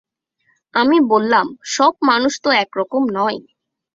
আমি 0.73 0.97
বললাম, 1.07 1.47
সব 1.67 1.93
মানুষ 2.09 2.33
তো 2.43 2.49
এক 2.63 2.69
রকম 2.77 3.03
নয়। 3.17 3.39